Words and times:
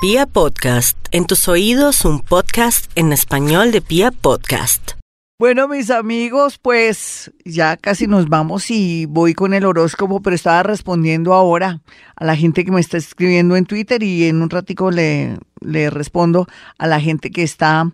Pia 0.00 0.26
Podcast, 0.26 0.96
en 1.10 1.26
tus 1.26 1.48
oídos 1.48 2.04
un 2.04 2.20
podcast 2.20 2.88
en 2.94 3.12
español 3.12 3.72
de 3.72 3.80
Pia 3.80 4.12
Podcast. 4.12 4.92
Bueno, 5.40 5.66
mis 5.66 5.90
amigos, 5.90 6.56
pues 6.56 7.32
ya 7.44 7.76
casi 7.76 8.06
nos 8.06 8.28
vamos 8.28 8.70
y 8.70 9.06
voy 9.06 9.34
con 9.34 9.54
el 9.54 9.64
horóscopo, 9.64 10.22
pero 10.22 10.36
estaba 10.36 10.62
respondiendo 10.62 11.34
ahora 11.34 11.80
a 12.14 12.24
la 12.24 12.36
gente 12.36 12.64
que 12.64 12.70
me 12.70 12.80
está 12.80 12.96
escribiendo 12.96 13.56
en 13.56 13.66
Twitter 13.66 14.00
y 14.04 14.28
en 14.28 14.40
un 14.40 14.50
ratico 14.50 14.92
le, 14.92 15.36
le 15.60 15.90
respondo 15.90 16.46
a 16.78 16.86
la 16.86 17.00
gente 17.00 17.30
que 17.30 17.42
está 17.42 17.90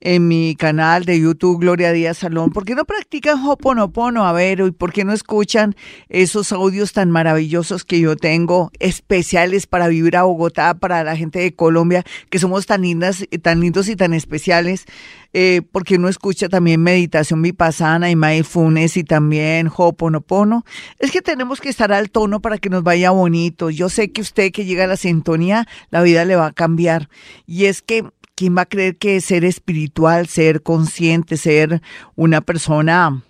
en 0.00 0.28
mi 0.28 0.54
canal 0.56 1.04
de 1.04 1.18
YouTube 1.18 1.60
Gloria 1.60 1.90
Díaz 1.92 2.18
Salón. 2.18 2.50
¿Por 2.50 2.64
qué 2.64 2.74
no 2.74 2.84
practican 2.84 3.44
Hoponopono? 3.44 4.26
A 4.26 4.32
ver, 4.32 4.60
¿y 4.60 4.70
por 4.70 4.92
qué 4.92 5.04
no 5.04 5.12
escuchan 5.12 5.74
esos 6.08 6.52
audios 6.52 6.92
tan 6.92 7.10
maravillosos 7.10 7.84
que 7.84 7.98
yo 7.98 8.14
tengo, 8.14 8.70
especiales 8.78 9.66
para 9.66 9.88
vivir 9.88 10.16
a 10.16 10.24
Bogotá, 10.24 10.74
para 10.74 11.02
la 11.02 11.16
gente 11.16 11.38
de 11.40 11.54
Colombia, 11.54 12.04
que 12.30 12.38
somos 12.38 12.66
tan 12.66 12.82
lindas, 12.82 13.24
tan 13.42 13.60
lindos 13.60 13.88
y 13.88 13.96
tan 13.96 14.12
especiales? 14.12 14.84
Eh, 15.32 15.62
¿Por 15.72 15.84
qué 15.84 15.98
no 15.98 16.08
escucha 16.08 16.48
también 16.48 16.82
meditación 16.82 17.42
vipassana 17.42 18.10
y 18.10 18.16
mindfulness 18.16 18.96
y 18.96 19.04
también 19.04 19.70
Hoponopono? 19.74 20.64
Es 20.98 21.10
que 21.10 21.20
tenemos 21.20 21.60
que 21.60 21.68
estar 21.68 21.92
al 21.92 22.10
tono 22.10 22.40
para 22.40 22.58
que 22.58 22.70
nos 22.70 22.82
vaya 22.82 23.10
bonito. 23.10 23.70
Yo 23.70 23.88
sé 23.88 24.12
que 24.12 24.20
usted 24.20 24.52
que 24.52 24.64
llega 24.64 24.84
a 24.84 24.86
la 24.86 24.96
sintonía, 24.96 25.66
la 25.90 26.02
vida 26.02 26.24
le 26.24 26.36
va 26.36 26.46
a 26.46 26.52
cambiar. 26.52 27.05
Y 27.46 27.66
es 27.66 27.82
que 27.82 28.04
¿quién 28.36 28.56
va 28.56 28.62
a 28.62 28.66
creer 28.66 28.96
que 28.96 29.20
ser 29.20 29.44
espiritual, 29.44 30.28
ser 30.28 30.62
consciente, 30.62 31.36
ser 31.36 31.82
una 32.14 32.40
persona 32.42 33.22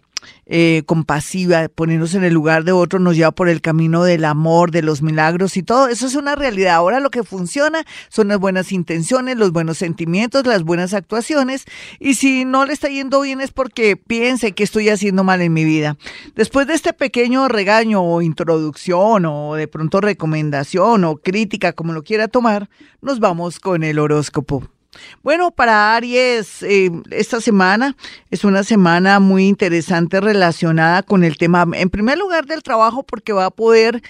eh, 0.46 0.82
compasiva, 0.86 1.68
ponernos 1.68 2.14
en 2.14 2.24
el 2.24 2.32
lugar 2.32 2.64
de 2.64 2.72
otro, 2.72 2.98
nos 2.98 3.16
lleva 3.16 3.32
por 3.32 3.48
el 3.48 3.60
camino 3.60 4.04
del 4.04 4.24
amor, 4.24 4.70
de 4.70 4.82
los 4.82 5.02
milagros 5.02 5.56
y 5.56 5.62
todo. 5.62 5.88
Eso 5.88 6.06
es 6.06 6.14
una 6.14 6.34
realidad. 6.34 6.74
Ahora 6.74 7.00
lo 7.00 7.10
que 7.10 7.24
funciona 7.24 7.84
son 8.08 8.28
las 8.28 8.38
buenas 8.38 8.72
intenciones, 8.72 9.36
los 9.36 9.52
buenos 9.52 9.78
sentimientos, 9.78 10.46
las 10.46 10.62
buenas 10.62 10.94
actuaciones. 10.94 11.64
Y 11.98 12.14
si 12.14 12.44
no 12.44 12.64
le 12.64 12.72
está 12.72 12.88
yendo 12.88 13.20
bien 13.20 13.40
es 13.40 13.50
porque 13.50 13.96
piense 13.96 14.52
que 14.52 14.64
estoy 14.64 14.88
haciendo 14.88 15.24
mal 15.24 15.40
en 15.42 15.52
mi 15.52 15.64
vida. 15.64 15.96
Después 16.34 16.66
de 16.66 16.74
este 16.74 16.92
pequeño 16.92 17.48
regaño 17.48 18.02
o 18.02 18.22
introducción 18.22 19.24
o 19.26 19.54
de 19.54 19.68
pronto 19.68 20.00
recomendación 20.00 21.04
o 21.04 21.16
crítica, 21.16 21.72
como 21.72 21.92
lo 21.92 22.02
quiera 22.02 22.28
tomar, 22.28 22.68
nos 23.00 23.20
vamos 23.20 23.60
con 23.60 23.82
el 23.82 23.98
horóscopo. 23.98 24.75
Bueno, 25.22 25.50
para 25.50 25.94
Aries, 25.94 26.62
eh, 26.62 26.90
esta 27.10 27.40
semana 27.40 27.96
es 28.30 28.44
una 28.44 28.62
semana 28.62 29.20
muy 29.20 29.46
interesante 29.46 30.20
relacionada 30.20 31.02
con 31.02 31.24
el 31.24 31.36
tema, 31.36 31.66
en 31.74 31.90
primer 31.90 32.18
lugar, 32.18 32.46
del 32.46 32.62
trabajo, 32.62 33.02
porque 33.02 33.32
va 33.32 33.46
a 33.46 33.50
poder 33.50 34.02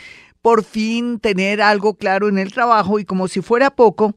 por 0.43 0.63
fin 0.63 1.19
tener 1.19 1.61
algo 1.61 1.95
claro 1.95 2.29
en 2.29 2.39
el 2.39 2.53
trabajo 2.53 3.01
y 3.01 3.05
como 3.05 3.27
si 3.27 3.43
fuera 3.43 3.71
poco, 3.71 4.15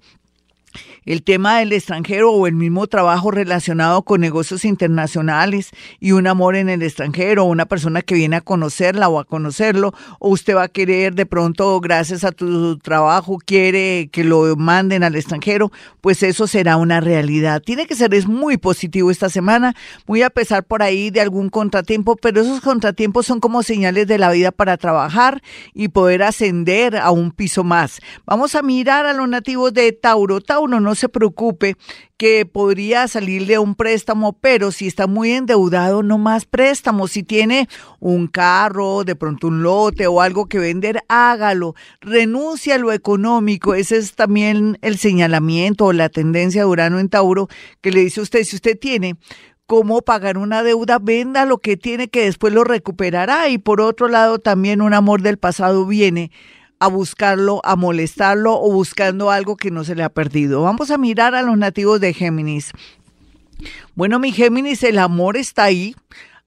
el 1.06 1.24
tema 1.24 1.60
del 1.60 1.74
extranjero 1.74 2.32
o 2.32 2.48
el 2.48 2.56
mismo 2.56 2.88
trabajo 2.88 3.32
relacionado 3.32 4.04
con 4.04 4.22
negocios 4.22 4.66
internacionales 4.66 5.72
y 6.00 6.12
un 6.12 6.28
amor 6.28 6.56
en 6.56 6.70
el 6.70 6.84
extranjero, 6.84 7.46
una 7.46 7.66
persona 7.66 8.02
que 8.02 8.16
viene 8.16 8.38
a 8.38 8.42
conocerla 8.42 9.10
o 9.10 9.20
a 9.20 9.26
conocerlo, 9.26 9.94
o 10.20 10.30
usted 10.30 10.56
va 10.56 10.64
a 10.64 10.68
querer 10.68 11.16
de 11.16 11.26
pronto, 11.26 11.80
gracias 11.80 12.24
a 12.24 12.32
tu 12.32 12.78
trabajo, 12.78 13.38
quiere 13.44 14.10
que 14.12 14.24
lo 14.24 14.56
manden 14.56 15.04
al 15.04 15.16
extranjero, 15.16 15.72
pues 16.02 16.24
eso 16.24 16.48
será 16.48 16.78
una 16.78 17.02
realidad. 17.02 17.62
Tiene 17.62 17.88
que 17.88 17.96
ser, 17.96 18.14
es 18.14 18.28
muy 18.28 18.58
positivo 18.58 19.12
esta 19.12 19.30
semana, 19.30 19.76
muy 20.08 20.22
a 20.22 20.30
pesar 20.30 20.64
por 20.64 20.84
ahí 20.84 21.10
de 21.10 21.22
algún 21.22 21.50
contratiempo, 21.50 22.16
pero 22.16 22.42
esos 22.42 22.62
contratiempos 22.62 23.26
son 23.26 23.40
como 23.40 23.64
señales 23.64 24.08
de 24.08 24.18
la 24.18 24.32
vida 24.32 24.52
para 24.52 24.78
trabajar 24.78 25.42
y 25.74 25.90
poder 25.90 26.24
ascender 26.24 26.98
a 26.98 27.12
un 27.12 27.32
piso 27.32 27.64
más. 27.64 28.00
Vamos 28.26 28.56
a 28.56 28.62
mirar 28.62 29.06
a 29.06 29.14
los 29.14 29.28
nativos 29.28 29.74
de 29.74 29.92
Tauro. 29.92 30.42
Tauro, 30.42 30.59
no 30.68 30.96
se 30.96 31.10
preocupe 31.10 31.76
que 32.18 32.46
podría 32.46 33.08
salirle 33.08 33.60
un 33.60 33.76
préstamo, 33.76 34.34
pero 34.34 34.72
si 34.72 34.88
está 34.88 35.08
muy 35.08 35.32
endeudado, 35.32 36.04
no 36.04 36.18
más 36.18 36.46
préstamo. 36.46 37.08
Si 37.08 37.24
tiene 37.24 37.70
un 38.00 38.28
carro, 38.28 39.04
de 39.06 39.16
pronto 39.16 39.48
un 39.48 39.64
lote 39.64 40.08
o 40.08 40.22
algo 40.22 40.48
que 40.48 40.60
vender, 40.60 41.02
hágalo. 41.08 41.76
Renuncia 42.02 42.76
a 42.76 42.78
lo 42.78 42.92
económico. 42.92 43.74
Ese 43.74 43.98
es 43.98 44.16
también 44.16 44.78
el 44.82 44.98
señalamiento 44.98 45.86
o 45.86 45.94
la 45.94 46.10
tendencia 46.10 46.62
de 46.62 46.68
Urano 46.68 47.00
en 47.00 47.10
Tauro 47.10 47.48
que 47.82 47.92
le 47.92 48.02
dice 48.02 48.20
a 48.20 48.24
usted, 48.24 48.44
si 48.44 48.58
usted 48.58 48.78
tiene 48.78 49.16
cómo 49.66 50.02
pagar 50.02 50.40
una 50.40 50.64
deuda, 50.64 50.98
venda 50.98 51.46
lo 51.46 51.60
que 51.60 51.78
tiene 51.78 52.08
que 52.08 52.24
después 52.24 52.52
lo 52.52 52.64
recuperará. 52.64 53.50
Y 53.50 53.60
por 53.60 53.82
otro 53.82 54.08
lado, 54.08 54.40
también 54.40 54.82
un 54.82 54.94
amor 54.94 55.22
del 55.22 55.38
pasado 55.38 55.86
viene 55.86 56.32
a 56.80 56.88
buscarlo, 56.88 57.62
a 57.64 57.76
molestarlo 57.76 58.60
o 58.60 58.72
buscando 58.72 59.32
algo 59.32 59.58
que 59.58 59.72
no 59.72 59.84
se 59.84 59.96
le 59.96 60.04
ha 60.04 60.10
perdido. 60.10 60.64
Vamos 60.64 60.92
a 60.92 60.98
mirar 60.98 61.36
a 61.36 61.42
los 61.42 61.58
nativos 61.58 62.00
de 62.00 62.14
Géminis. 62.14 62.72
Bueno, 63.96 64.20
mi 64.20 64.32
Géminis, 64.32 64.84
el 64.84 65.00
amor 65.00 65.38
está 65.38 65.66
ahí 65.66 65.96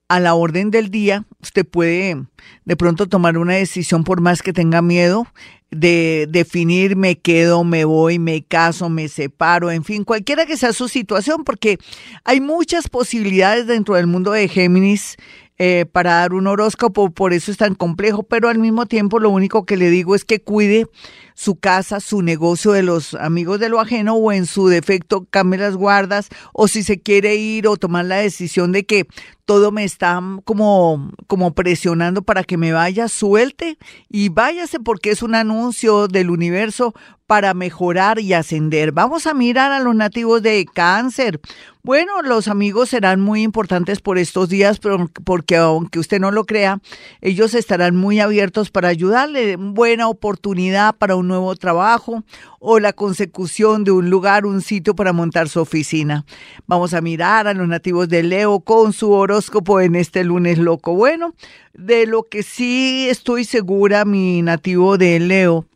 a 0.09 0.21
la 0.21 0.35
orden 0.35 0.71
del 0.71 0.91
día. 0.91 1.25
Usted 1.41 1.67
puede 1.67 2.25
de 2.65 2.77
pronto 2.77 3.07
tomar 3.09 3.37
una 3.37 3.55
decisión 3.55 4.05
por 4.05 4.21
más 4.21 4.43
que 4.43 4.53
tenga 4.53 4.83
miedo 4.83 5.27
de 5.73 6.29
definir 6.29 6.97
me 6.97 7.19
quedo, 7.19 7.65
me 7.65 7.85
voy, 7.85 8.19
me 8.19 8.43
caso, 8.43 8.91
me 8.91 9.09
separo, 9.09 9.71
en 9.71 9.85
fin, 9.85 10.05
cualquiera 10.05 10.45
que 10.45 10.59
sea 10.59 10.75
su 10.75 10.87
situación, 10.87 11.45
porque 11.45 11.79
hay 12.25 12.41
muchas 12.41 12.89
posibilidades 12.89 13.67
dentro 13.67 13.95
del 13.95 14.07
mundo 14.07 14.33
de 14.33 14.49
Géminis 14.49 15.17
eh, 15.65 15.87
para 15.87 16.15
dar 16.15 16.33
un 16.35 16.49
horóscopo, 16.49 17.11
por 17.11 17.33
eso 17.33 17.53
es 17.53 17.57
tan 17.57 17.77
complejo, 17.77 18.25
pero 18.25 18.49
al 18.49 18.59
mismo 18.59 18.87
tiempo 18.87 19.21
lo 19.21 19.31
único 19.31 19.65
que 19.65 19.77
le 19.77 19.91
digo 19.91 20.17
es 20.17 20.25
que 20.25 20.43
cuide 20.43 20.89
su 21.35 21.57
casa, 21.57 22.01
su 22.01 22.23
negocio 22.23 22.73
de 22.73 22.83
los 22.83 23.15
amigos 23.15 23.61
de 23.61 23.69
lo 23.69 23.81
ajeno 23.81 24.15
o 24.15 24.33
en 24.33 24.47
su 24.47 24.69
defecto 24.69 25.27
cambie 25.31 25.61
las 25.61 25.77
guardas 25.77 26.29
o 26.53 26.69
si 26.69 26.83
se 26.83 27.01
quiere 27.01 27.37
ir 27.37 27.67
o 27.67 27.77
tomar 27.77 28.05
la 28.05 28.17
decisión 28.17 28.73
de 28.73 28.85
que 28.85 29.07
todo 29.45 29.73
me 29.73 29.85
está 29.85 30.21
como, 30.45 31.11
como 31.27 31.53
presionando 31.55 32.23
para 32.23 32.45
que 32.45 32.57
me 32.57 32.73
vaya, 32.73 33.09
suelte 33.09 33.77
y 34.09 34.29
váyase 34.29 34.79
porque 34.81 35.11
es 35.11 35.23
un 35.23 35.35
anuncio 35.35 36.09
del 36.09 36.31
universo 36.31 36.95
para 37.27 37.55
mejorar 37.55 38.19
y 38.19 38.35
ascender. 38.35 38.93
Vamos 38.93 39.27
a 39.27 39.33
mirar 39.35 39.73
a 39.73 39.81
los 39.81 39.95
nativos 39.95 40.43
de 40.43 40.67
cáncer. 40.73 41.41
Bueno, 41.83 42.23
los 42.23 42.47
amigos 42.47 42.91
serán 42.91 43.21
muy 43.21 43.43
importantes 43.43 44.01
por 44.01 44.19
estos 44.19 44.49
días, 44.49 44.79
porque 45.25 45.57
aunque 45.57 45.99
usted 45.99 46.21
no 46.21 46.31
lo 46.31 46.45
crea, 46.45 46.81
ellos 47.21 47.55
estarán 47.55 47.97
muy 47.97 48.21
abiertos 48.21 48.71
para 48.71 48.89
ayudarle. 48.89 49.57
Buena 49.57 50.09
oportunidad 50.09 50.95
para 50.95 51.17
un 51.17 51.32
nuevo 51.33 51.57
trabajo 51.57 52.23
o 52.61 52.79
la 52.79 52.93
consecución 52.93 53.85
de 53.85 53.91
un 53.91 54.11
lugar, 54.11 54.45
un 54.47 54.61
sitio 54.61 54.95
para 54.95 55.13
montar 55.13 55.49
su 55.49 55.61
oficina. 55.61 56.25
Vamos 56.67 56.95
a 56.95 57.01
mirar 57.01 57.49
a 57.49 57.55
los 57.55 57.67
nativos 57.67 58.09
de 58.09 58.23
Leo 58.23 58.61
con 58.61 58.93
su 58.93 59.11
horóscopo 59.13 59.81
en 59.81 59.95
este 59.95 60.25
lunes 60.25 60.59
loco. 60.59 60.95
Bueno, 60.95 61.35
de 61.73 62.07
lo 62.07 62.25
que 62.25 62.43
sí 62.43 63.09
estoy 63.09 63.45
segura, 63.45 64.05
mi 64.05 64.43
nativo 64.43 64.99
de 64.99 65.19
Leo, 65.21 65.67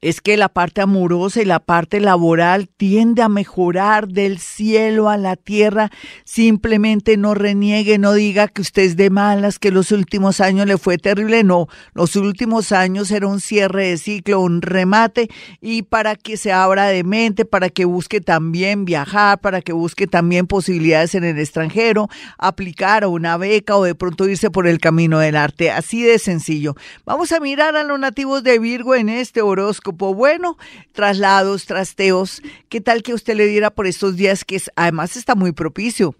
es 0.00 0.20
que 0.20 0.36
la 0.36 0.48
parte 0.48 0.80
amorosa 0.80 1.42
y 1.42 1.44
la 1.44 1.60
parte 1.60 2.00
laboral 2.00 2.68
tiende 2.68 3.22
a 3.22 3.28
mejorar 3.28 4.08
del 4.08 4.38
cielo 4.38 5.08
a 5.08 5.16
la 5.16 5.36
tierra. 5.36 5.90
Simplemente 6.24 7.16
no 7.16 7.34
reniegue, 7.34 7.98
no 7.98 8.12
diga 8.12 8.48
que 8.48 8.62
usted 8.62 8.82
es 8.82 8.96
de 8.96 9.10
malas, 9.10 9.58
que 9.58 9.70
los 9.70 9.92
últimos 9.92 10.40
años 10.40 10.66
le 10.66 10.78
fue 10.78 10.98
terrible. 10.98 11.44
No, 11.44 11.68
los 11.92 12.16
últimos 12.16 12.72
años 12.72 13.10
era 13.10 13.26
un 13.26 13.40
cierre 13.40 13.88
de 13.88 13.98
ciclo, 13.98 14.40
un 14.40 14.62
remate 14.62 15.28
y 15.60 15.82
para 15.82 16.16
que 16.16 16.36
se 16.36 16.52
abra 16.52 16.86
de 16.86 17.04
mente, 17.04 17.44
para 17.44 17.68
que 17.68 17.84
busque 17.84 18.20
también 18.20 18.84
viajar, 18.84 19.40
para 19.40 19.60
que 19.60 19.72
busque 19.72 20.06
también 20.06 20.46
posibilidades 20.46 21.14
en 21.14 21.24
el 21.24 21.38
extranjero, 21.38 22.08
aplicar 22.38 23.06
una 23.06 23.36
beca 23.36 23.76
o 23.76 23.84
de 23.84 23.94
pronto 23.94 24.28
irse 24.28 24.50
por 24.50 24.66
el 24.66 24.78
camino 24.78 25.18
del 25.18 25.36
arte. 25.36 25.70
Así 25.70 26.02
de 26.02 26.18
sencillo. 26.18 26.74
Vamos 27.04 27.32
a 27.32 27.40
mirar 27.40 27.76
a 27.76 27.84
los 27.84 27.98
nativos 27.98 28.42
de 28.42 28.58
Virgo 28.58 28.94
en 28.94 29.08
este 29.08 29.42
horóscopo 29.54 30.14
bueno, 30.14 30.56
traslados, 30.92 31.66
trasteos, 31.66 32.42
¿qué 32.68 32.80
tal 32.80 33.02
que 33.02 33.14
usted 33.14 33.34
le 33.34 33.46
diera 33.46 33.70
por 33.70 33.86
estos 33.86 34.16
días 34.16 34.44
que 34.44 34.60
además 34.76 35.16
está 35.16 35.34
muy 35.34 35.52
propicio? 35.52 36.14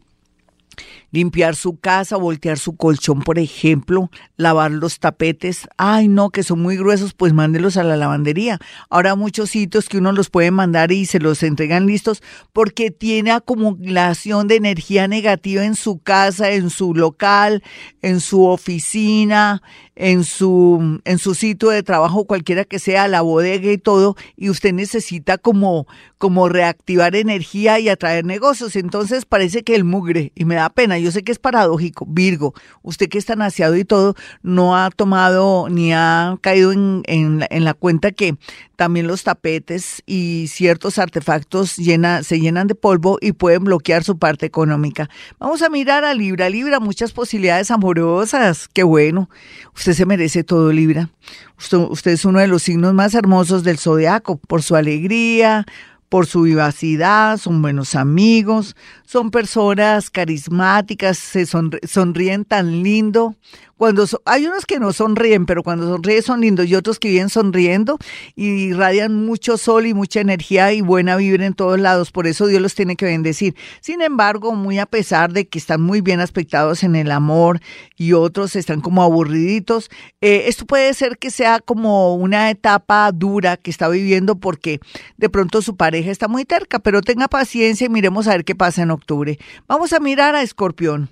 Limpiar 1.14 1.54
su 1.54 1.78
casa, 1.78 2.16
voltear 2.16 2.58
su 2.58 2.76
colchón, 2.76 3.22
por 3.22 3.38
ejemplo, 3.38 4.10
lavar 4.36 4.72
los 4.72 4.98
tapetes. 4.98 5.68
Ay, 5.76 6.08
no, 6.08 6.30
que 6.30 6.42
son 6.42 6.60
muy 6.60 6.76
gruesos, 6.76 7.14
pues 7.14 7.32
mándelos 7.32 7.76
a 7.76 7.84
la 7.84 7.96
lavandería. 7.96 8.58
Ahora 8.90 9.14
muchos 9.14 9.50
sitios 9.50 9.88
que 9.88 9.98
uno 9.98 10.10
los 10.10 10.28
puede 10.28 10.50
mandar 10.50 10.90
y 10.90 11.06
se 11.06 11.20
los 11.20 11.44
entregan 11.44 11.86
listos 11.86 12.20
porque 12.52 12.90
tiene 12.90 13.30
acumulación 13.30 14.48
de 14.48 14.56
energía 14.56 15.06
negativa 15.06 15.64
en 15.64 15.76
su 15.76 15.98
casa, 15.98 16.50
en 16.50 16.68
su 16.68 16.94
local, 16.94 17.62
en 18.02 18.18
su 18.18 18.44
oficina, 18.44 19.62
en 19.96 20.24
su, 20.24 21.00
en 21.04 21.18
su 21.18 21.34
sitio 21.34 21.68
de 21.68 21.82
trabajo, 21.82 22.24
cualquiera 22.24 22.64
que 22.64 22.78
sea, 22.78 23.06
la 23.08 23.20
bodega 23.20 23.70
y 23.70 23.78
todo, 23.78 24.16
y 24.36 24.50
usted 24.50 24.72
necesita 24.72 25.38
como, 25.38 25.86
como 26.18 26.48
reactivar 26.48 27.14
energía 27.14 27.78
y 27.78 27.88
atraer 27.88 28.24
negocios. 28.24 28.76
Entonces 28.76 29.24
parece 29.24 29.62
que 29.62 29.76
el 29.76 29.84
mugre, 29.84 30.32
y 30.34 30.44
me 30.44 30.56
da 30.56 30.70
pena, 30.70 30.98
Yo 31.04 31.12
sé 31.12 31.22
que 31.22 31.32
es 31.32 31.38
paradójico. 31.38 32.06
Virgo, 32.08 32.54
usted 32.82 33.08
que 33.08 33.18
está 33.18 33.36
naciado 33.36 33.76
y 33.76 33.84
todo, 33.84 34.14
no 34.42 34.76
ha 34.76 34.90
tomado 34.90 35.68
ni 35.68 35.92
ha 35.92 36.36
caído 36.40 36.72
en, 36.72 37.02
en, 37.06 37.64
la 37.64 37.74
cuenta 37.74 38.10
que 38.10 38.36
también 38.76 39.06
los 39.06 39.22
tapetes 39.22 40.02
y 40.06 40.46
ciertos 40.48 40.98
artefactos 40.98 41.72
se 41.72 42.40
llenan 42.40 42.66
de 42.66 42.74
polvo 42.74 43.18
y 43.20 43.32
pueden 43.32 43.64
bloquear 43.64 44.02
su 44.04 44.18
parte 44.18 44.46
económica. 44.46 45.08
Vamos 45.38 45.62
a 45.62 45.68
mirar 45.68 46.04
a 46.04 46.14
Libra. 46.14 46.48
Libra, 46.48 46.80
muchas 46.80 47.12
posibilidades 47.12 47.70
amorosas. 47.70 48.68
Qué 48.72 48.82
bueno. 48.82 49.28
Usted 49.76 49.92
se 49.92 50.06
merece 50.06 50.44
todo, 50.44 50.72
Libra. 50.72 51.10
Usted, 51.58 51.78
usted 51.78 52.12
es 52.12 52.24
uno 52.24 52.40
de 52.40 52.48
los 52.48 52.62
signos 52.62 52.94
más 52.94 53.14
hermosos 53.14 53.62
del 53.62 53.78
zodiaco 53.78 54.36
por 54.36 54.62
su 54.62 54.74
alegría, 54.74 55.64
por 56.08 56.26
su 56.26 56.42
vivacidad, 56.42 57.38
son 57.38 57.62
buenos 57.62 57.94
amigos, 57.94 58.76
son 59.04 59.30
personas 59.30 60.10
carismáticas, 60.10 61.18
se 61.18 61.46
sonríen 61.46 62.44
tan 62.44 62.82
lindo, 62.82 63.36
cuando 63.76 64.06
hay 64.24 64.46
unos 64.46 64.66
que 64.66 64.78
no 64.78 64.92
sonríen, 64.92 65.46
pero 65.46 65.62
cuando 65.62 65.86
sonríen 65.86 66.22
son 66.22 66.40
lindos 66.40 66.66
y 66.66 66.76
otros 66.76 67.00
que 67.00 67.10
vienen 67.10 67.28
sonriendo 67.28 67.98
y 68.36 68.46
irradian 68.46 69.26
mucho 69.26 69.58
sol 69.58 69.86
y 69.86 69.94
mucha 69.94 70.20
energía 70.20 70.72
y 70.72 70.80
buena 70.80 71.16
vibra 71.16 71.44
en 71.44 71.54
todos 71.54 71.80
lados. 71.80 72.12
Por 72.12 72.26
eso 72.26 72.46
Dios 72.46 72.62
los 72.62 72.74
tiene 72.74 72.94
que 72.94 73.04
bendecir. 73.04 73.56
Sin 73.80 74.00
embargo, 74.00 74.54
muy 74.54 74.78
a 74.78 74.86
pesar 74.86 75.32
de 75.32 75.48
que 75.48 75.58
están 75.58 75.82
muy 75.82 76.00
bien 76.02 76.20
aspectados 76.20 76.84
en 76.84 76.94
el 76.94 77.10
amor 77.10 77.60
y 77.96 78.12
otros 78.12 78.54
están 78.54 78.80
como 78.80 79.02
aburriditos, 79.02 79.90
eh, 80.20 80.44
esto 80.46 80.66
puede 80.66 80.94
ser 80.94 81.18
que 81.18 81.30
sea 81.30 81.58
como 81.58 82.14
una 82.14 82.50
etapa 82.50 83.10
dura 83.12 83.56
que 83.56 83.70
está 83.70 83.88
viviendo 83.88 84.36
porque 84.36 84.78
de 85.16 85.28
pronto 85.28 85.62
su 85.62 85.76
pareja 85.76 85.93
está 85.98 86.28
muy 86.28 86.44
terca, 86.44 86.78
pero 86.78 87.00
tenga 87.00 87.28
paciencia 87.28 87.86
y 87.86 87.90
miremos 87.90 88.26
a 88.26 88.32
ver 88.32 88.44
qué 88.44 88.54
pasa 88.54 88.82
en 88.82 88.90
octubre. 88.90 89.38
Vamos 89.66 89.92
a 89.92 90.00
mirar 90.00 90.34
a 90.34 90.42
Escorpión. 90.42 91.10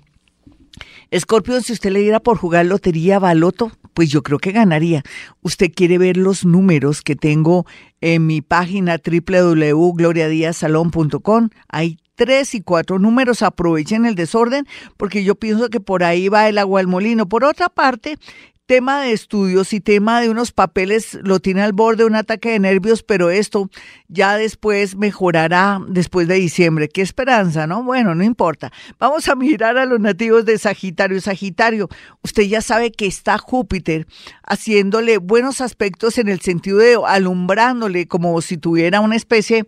Escorpión, 1.11 1.61
si 1.61 1.73
usted 1.73 1.91
le 1.91 1.99
diera 1.99 2.19
por 2.19 2.37
jugar 2.37 2.65
lotería 2.65 3.19
baloto, 3.19 3.71
pues 3.93 4.09
yo 4.09 4.23
creo 4.23 4.39
que 4.39 4.51
ganaría. 4.51 5.03
Usted 5.41 5.71
quiere 5.73 5.99
ver 5.99 6.17
los 6.17 6.43
números 6.45 7.01
que 7.01 7.15
tengo 7.15 7.65
en 8.01 8.25
mi 8.25 8.41
página 8.41 8.97
www.gloriadiasalón.com. 8.97 11.49
Hay 11.69 11.97
tres 12.15 12.55
y 12.55 12.61
cuatro 12.61 12.97
números. 12.99 13.41
Aprovechen 13.43 14.05
el 14.05 14.15
desorden 14.15 14.67
porque 14.97 15.23
yo 15.23 15.35
pienso 15.35 15.69
que 15.69 15.79
por 15.79 16.03
ahí 16.03 16.27
va 16.29 16.49
el 16.49 16.57
agua 16.57 16.79
al 16.79 16.87
molino. 16.87 17.29
Por 17.29 17.43
otra 17.43 17.69
parte, 17.69 18.17
tema 18.65 19.01
de 19.01 19.11
estudios 19.11 19.73
y 19.73 19.81
tema 19.81 20.21
de 20.21 20.29
unos 20.29 20.53
papeles 20.53 21.19
lo 21.21 21.39
tiene 21.39 21.61
al 21.61 21.73
borde 21.73 22.05
un 22.05 22.15
ataque 22.15 22.51
de 22.51 22.59
nervios, 22.59 23.03
pero 23.03 23.29
esto 23.29 23.69
ya 24.07 24.37
después 24.37 24.95
mejorará 24.95 25.81
después 25.89 26.27
de 26.27 26.35
diciembre. 26.35 26.87
Qué 26.87 27.01
esperanza, 27.01 27.67
¿no? 27.67 27.83
Bueno, 27.83 28.15
no 28.15 28.23
importa. 28.23 28.71
Vamos 28.99 29.27
a 29.27 29.35
mirar 29.35 29.77
a 29.77 29.85
los 29.85 29.99
nativos 29.99 30.45
de 30.45 30.57
Sagitario. 30.57 31.19
Sagitario, 31.19 31.89
usted 32.21 32.43
ya 32.43 32.61
sabe 32.61 32.91
que 32.91 33.05
está 33.05 33.37
Júpiter 33.37 34.07
haciéndole 34.47 35.17
buenos 35.17 35.59
aspectos 35.59 36.17
en 36.17 36.29
el 36.29 36.39
sentido 36.39 36.77
de 36.77 36.97
alumbrándole 37.05 38.07
como 38.07 38.39
si 38.41 38.57
tuviera 38.57 39.01
una 39.01 39.17
especie 39.17 39.67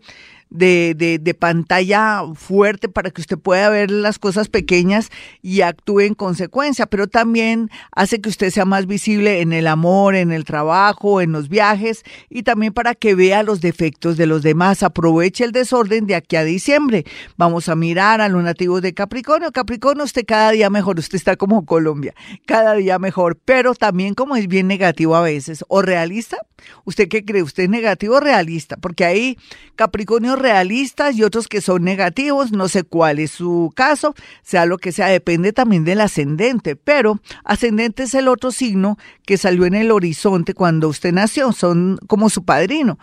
de, 0.49 1.19
de, 1.21 1.33
pantalla 1.33 2.23
fuerte 2.33 2.87
para 2.87 3.11
que 3.11 3.21
usted 3.21 3.37
pueda 3.37 3.69
ver 3.69 3.91
las 3.91 4.19
cosas 4.19 4.47
pequeñas 4.47 5.09
y 5.41 5.61
actúe 5.61 6.01
en 6.01 6.13
consecuencia, 6.13 6.85
pero 6.85 7.07
también 7.07 7.69
hace 7.91 8.21
que 8.21 8.29
usted 8.29 8.51
sea 8.51 8.63
más 8.63 8.87
visible 8.87 9.41
en 9.41 9.51
el 9.53 9.67
amor, 9.67 10.15
en 10.15 10.31
el 10.31 10.45
trabajo, 10.45 11.19
en 11.19 11.31
los 11.31 11.49
viajes 11.49 12.03
y 12.29 12.43
también 12.43 12.73
para 12.73 12.95
que 12.95 13.15
vea 13.15 13.43
los 13.43 13.59
defectos 13.59 14.17
de 14.17 14.27
los 14.27 14.43
demás. 14.43 14.83
Aproveche 14.83 15.43
el 15.43 15.51
desorden 15.51 16.05
de 16.05 16.15
aquí 16.15 16.35
a 16.35 16.43
diciembre. 16.43 17.05
Vamos 17.37 17.67
a 17.67 17.75
mirar 17.75 18.21
a 18.21 18.29
los 18.29 18.43
nativos 18.43 18.81
de 18.81 18.93
Capricornio. 18.93 19.51
Capricornio, 19.51 20.05
usted 20.05 20.25
cada 20.25 20.51
día 20.51 20.69
mejor, 20.69 20.99
usted 20.99 21.15
está 21.15 21.35
como 21.35 21.65
Colombia, 21.65 22.13
cada 22.45 22.75
día 22.75 22.99
mejor, 22.99 23.37
pero 23.43 23.73
también 23.73 24.13
como 24.13 24.35
es 24.35 24.47
bien 24.47 24.67
negativo 24.67 25.15
a 25.15 25.21
veces 25.21 25.65
o 25.67 25.81
realista. 25.81 26.37
¿Usted 26.85 27.07
qué 27.09 27.25
cree? 27.25 27.43
¿Usted 27.43 27.63
es 27.63 27.69
negativo 27.69 28.15
o 28.15 28.19
realista? 28.19 28.77
Porque 28.77 29.05
ahí 29.05 29.37
Capricornio 29.75 30.34
realistas 30.35 31.15
y 31.15 31.23
otros 31.23 31.47
que 31.47 31.61
son 31.61 31.83
negativos, 31.83 32.51
no 32.51 32.67
sé 32.67 32.83
cuál 32.83 33.19
es 33.19 33.31
su 33.31 33.71
caso, 33.75 34.15
sea 34.43 34.65
lo 34.65 34.77
que 34.77 34.91
sea, 34.91 35.07
depende 35.07 35.53
también 35.53 35.85
del 35.85 36.01
ascendente, 36.01 36.75
pero 36.75 37.19
ascendente 37.43 38.03
es 38.03 38.13
el 38.13 38.27
otro 38.27 38.51
signo 38.51 38.97
que 39.25 39.37
salió 39.37 39.65
en 39.65 39.75
el 39.75 39.91
horizonte 39.91 40.53
cuando 40.53 40.89
usted 40.89 41.13
nació, 41.13 41.51
son 41.51 41.99
como 42.07 42.29
su 42.29 42.43
padrino. 42.43 42.97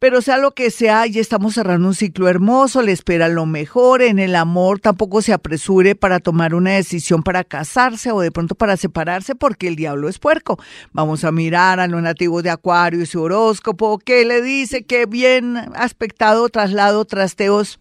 Pero 0.00 0.22
sea 0.22 0.38
lo 0.38 0.52
que 0.52 0.70
sea, 0.70 1.06
ya 1.06 1.20
estamos 1.20 1.52
cerrando 1.52 1.86
un 1.86 1.94
ciclo 1.94 2.26
hermoso, 2.26 2.80
le 2.80 2.90
espera 2.90 3.28
lo 3.28 3.44
mejor, 3.44 4.00
en 4.00 4.18
el 4.18 4.34
amor 4.34 4.80
tampoco 4.80 5.20
se 5.20 5.34
apresure 5.34 5.94
para 5.94 6.20
tomar 6.20 6.54
una 6.54 6.70
decisión 6.70 7.22
para 7.22 7.44
casarse 7.44 8.10
o 8.10 8.20
de 8.20 8.32
pronto 8.32 8.54
para 8.54 8.78
separarse 8.78 9.34
porque 9.34 9.68
el 9.68 9.76
diablo 9.76 10.08
es 10.08 10.18
puerco. 10.18 10.58
Vamos 10.92 11.22
a 11.24 11.32
mirar 11.32 11.80
a 11.80 11.86
los 11.86 12.00
nativos 12.00 12.42
de 12.42 12.48
Acuario 12.48 13.02
y 13.02 13.06
su 13.06 13.20
horóscopo, 13.20 13.98
que 13.98 14.24
le 14.24 14.40
dice 14.40 14.84
que 14.84 15.04
bien 15.04 15.58
aspectado, 15.74 16.48
traslado, 16.48 17.04
trasteos 17.04 17.78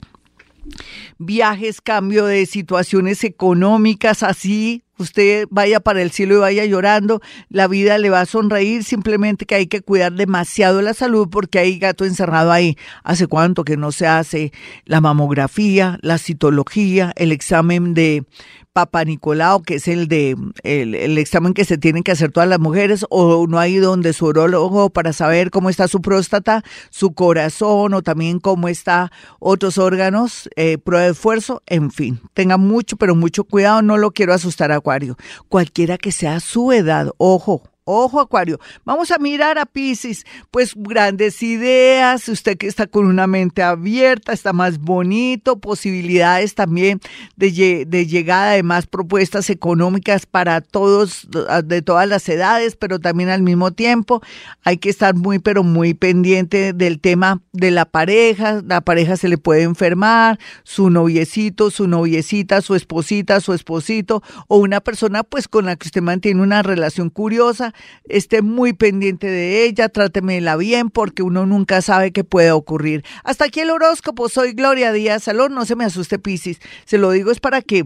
viajes, 1.20 1.80
cambio 1.80 2.26
de 2.26 2.46
situaciones 2.46 3.24
económicas, 3.24 4.24
así 4.24 4.84
usted 5.00 5.48
vaya 5.50 5.80
para 5.80 6.02
el 6.02 6.12
cielo 6.12 6.36
y 6.36 6.40
vaya 6.40 6.66
llorando, 6.66 7.22
la 7.50 7.68
vida 7.68 7.98
le 7.98 8.10
va 8.10 8.22
a 8.22 8.26
sonreír, 8.26 8.84
simplemente 8.84 9.46
que 9.46 9.56
hay 9.56 9.68
que 9.68 9.82
cuidar 9.82 10.14
demasiado 10.14 10.82
la 10.82 10.94
salud 10.94 11.28
porque 11.30 11.60
hay 11.60 11.80
gato 11.80 12.06
encerrado 12.06 12.52
ahí. 12.52 12.78
¿Hace 13.04 13.28
cuánto 13.28 13.64
que 13.64 13.78
no 13.78 13.92
se 13.92 14.08
hace 14.08 14.52
la 14.86 15.02
mamografía, 15.02 15.98
la 16.02 16.18
citología, 16.18 17.14
el 17.16 17.32
examen 17.32 17.94
de 17.94 18.26
Papa 18.74 19.04
Nicolau, 19.04 19.62
que 19.64 19.76
es 19.76 19.88
el 19.88 20.08
de 20.08 20.38
el, 20.64 21.18
examen 21.18 21.54
que 21.54 21.66
se 21.66 21.78
tienen 21.78 22.04
que 22.04 22.12
hacer 22.12 22.32
todas 22.32 22.48
las 22.48 22.60
mujeres, 22.60 23.06
o 23.10 23.46
no 23.48 23.60
ha 23.60 23.68
ido 23.68 23.90
donde 23.90 24.14
su 24.14 24.28
urologo 24.28 24.90
para 24.90 25.12
saber 25.12 25.52
cómo 25.52 25.70
está 25.70 25.88
su 25.88 26.02
próstata, 26.02 26.64
su 26.90 27.14
corazón, 27.14 27.94
o 27.94 28.02
también 28.02 28.40
cómo 28.40 28.70
está 28.70 29.12
otros 29.40 29.78
órganos, 29.78 30.50
eh, 30.56 30.78
prueba 30.78 31.06
de 31.06 31.12
esfuerzo, 31.12 31.62
en 31.66 31.92
fin. 31.92 32.22
Tenga 32.34 32.58
mucho, 32.58 32.96
pero 32.96 33.16
mucho 33.16 33.44
cuidado, 33.44 33.82
no 33.82 33.98
lo 33.98 34.12
quiero 34.12 34.34
asustar, 34.34 34.72
Cualquiera 35.48 35.98
que 35.98 36.12
sea 36.12 36.40
su 36.40 36.72
edad, 36.72 37.12
ojo, 37.18 37.64
Ojo, 37.92 38.20
Acuario. 38.20 38.60
Vamos 38.86 39.10
a 39.10 39.18
mirar 39.18 39.58
a 39.58 39.66
Pisces. 39.66 40.24
Pues 40.52 40.74
grandes 40.76 41.42
ideas. 41.42 42.30
Usted 42.30 42.56
que 42.56 42.68
está 42.68 42.86
con 42.86 43.08
una 43.08 43.26
mente 43.26 43.64
abierta, 43.64 44.32
está 44.32 44.54
más 44.54 44.78
bonito. 44.78 45.60
Posibilidades 45.60 46.54
también 46.54 47.00
de, 47.36 47.52
llegada 47.52 48.52
de 48.52 48.62
más 48.62 48.86
propuestas 48.86 49.50
económicas 49.50 50.28
para 50.28 50.62
todos, 50.62 51.28
de 51.64 51.82
todas 51.82 52.08
las 52.08 52.30
edades, 52.30 52.76
pero 52.76 53.00
también 53.00 53.30
al 53.30 53.42
mismo 53.42 53.72
tiempo 53.72 54.22
hay 54.64 54.78
que 54.78 54.92
estar 54.92 55.16
muy, 55.16 55.40
pero 55.40 55.64
muy 55.64 55.96
pendiente 55.96 56.74
del 56.74 57.00
tema 57.00 57.42
de 57.54 57.72
la 57.72 57.86
pareja. 57.86 58.62
La 58.68 58.82
pareja 58.82 59.18
se 59.18 59.30
le 59.30 59.40
puede 59.40 59.64
enfermar, 59.64 60.38
su 60.62 60.92
noviecito, 60.92 61.72
su 61.72 61.88
noviecita, 61.88 62.62
su 62.62 62.76
esposita, 62.76 63.42
su 63.42 63.54
esposito, 63.54 64.22
o 64.48 64.58
una 64.58 64.80
persona 64.80 65.24
pues 65.24 65.48
con 65.48 65.66
la 65.66 65.76
que 65.76 65.88
usted 65.88 66.04
mantiene 66.04 66.44
una 66.44 66.62
relación 66.62 67.10
curiosa 67.10 67.74
esté 68.06 68.42
muy 68.42 68.74
pendiente 68.74 69.28
de 69.28 69.66
ella, 69.66 69.90
trátemela 69.90 70.56
bien 70.56 70.90
porque 70.90 71.24
uno 71.24 71.46
nunca 71.46 71.82
sabe 71.82 72.12
qué 72.12 72.24
puede 72.24 72.52
ocurrir. 72.52 73.04
Hasta 73.24 73.46
aquí 73.46 73.60
el 73.60 73.72
horóscopo, 73.72 74.30
soy 74.30 74.54
Gloria 74.54 74.92
Díaz 74.92 75.24
Salón, 75.24 75.54
no 75.54 75.66
se 75.66 75.76
me 75.76 75.86
asuste 75.86 76.20
Piscis, 76.20 76.60
se 76.86 76.98
lo 76.98 77.12
digo 77.12 77.32
es 77.32 77.40
para 77.40 77.62
que 77.62 77.84